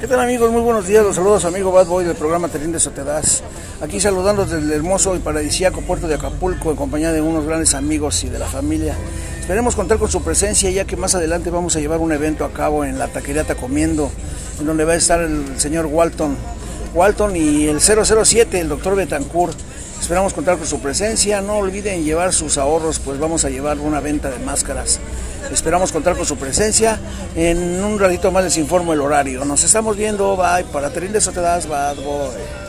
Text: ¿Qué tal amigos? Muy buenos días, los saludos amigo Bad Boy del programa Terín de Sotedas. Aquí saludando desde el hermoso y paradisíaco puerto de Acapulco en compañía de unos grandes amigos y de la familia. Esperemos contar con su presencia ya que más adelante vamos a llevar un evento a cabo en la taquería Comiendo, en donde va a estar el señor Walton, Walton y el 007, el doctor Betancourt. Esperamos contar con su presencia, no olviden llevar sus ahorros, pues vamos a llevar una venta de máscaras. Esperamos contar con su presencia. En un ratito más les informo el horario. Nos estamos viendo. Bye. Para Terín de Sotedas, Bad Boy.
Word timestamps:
¿Qué 0.00 0.06
tal 0.06 0.20
amigos? 0.20 0.52
Muy 0.52 0.60
buenos 0.60 0.86
días, 0.86 1.02
los 1.02 1.16
saludos 1.16 1.44
amigo 1.44 1.72
Bad 1.72 1.86
Boy 1.86 2.04
del 2.04 2.14
programa 2.14 2.46
Terín 2.48 2.70
de 2.70 2.78
Sotedas. 2.78 3.42
Aquí 3.80 3.98
saludando 3.98 4.44
desde 4.44 4.58
el 4.58 4.72
hermoso 4.72 5.16
y 5.16 5.18
paradisíaco 5.18 5.80
puerto 5.80 6.06
de 6.06 6.14
Acapulco 6.14 6.70
en 6.70 6.76
compañía 6.76 7.10
de 7.10 7.20
unos 7.20 7.44
grandes 7.44 7.74
amigos 7.74 8.22
y 8.22 8.28
de 8.28 8.38
la 8.38 8.46
familia. 8.46 8.94
Esperemos 9.40 9.74
contar 9.74 9.98
con 9.98 10.08
su 10.08 10.22
presencia 10.22 10.70
ya 10.70 10.84
que 10.84 10.96
más 10.96 11.16
adelante 11.16 11.50
vamos 11.50 11.74
a 11.74 11.80
llevar 11.80 11.98
un 11.98 12.12
evento 12.12 12.44
a 12.44 12.52
cabo 12.52 12.84
en 12.84 12.98
la 12.98 13.08
taquería 13.08 13.44
Comiendo, 13.56 14.12
en 14.60 14.66
donde 14.66 14.84
va 14.84 14.92
a 14.92 14.96
estar 14.96 15.20
el 15.20 15.58
señor 15.58 15.86
Walton, 15.86 16.36
Walton 16.94 17.34
y 17.34 17.66
el 17.66 17.80
007, 17.80 18.60
el 18.60 18.68
doctor 18.68 18.94
Betancourt. 18.94 19.58
Esperamos 20.08 20.32
contar 20.32 20.56
con 20.56 20.66
su 20.66 20.80
presencia, 20.80 21.42
no 21.42 21.58
olviden 21.58 22.02
llevar 22.02 22.32
sus 22.32 22.56
ahorros, 22.56 22.98
pues 22.98 23.18
vamos 23.18 23.44
a 23.44 23.50
llevar 23.50 23.78
una 23.78 24.00
venta 24.00 24.30
de 24.30 24.38
máscaras. 24.38 25.00
Esperamos 25.52 25.92
contar 25.92 26.16
con 26.16 26.24
su 26.24 26.38
presencia. 26.38 26.98
En 27.36 27.84
un 27.84 27.98
ratito 27.98 28.32
más 28.32 28.42
les 28.42 28.56
informo 28.56 28.94
el 28.94 29.02
horario. 29.02 29.44
Nos 29.44 29.64
estamos 29.64 29.98
viendo. 29.98 30.34
Bye. 30.34 30.64
Para 30.72 30.88
Terín 30.88 31.12
de 31.12 31.20
Sotedas, 31.20 31.68
Bad 31.68 31.96
Boy. 31.96 32.67